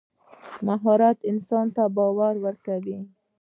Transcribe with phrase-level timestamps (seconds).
[0.67, 2.99] مهارت انسان ته باور ورکوي.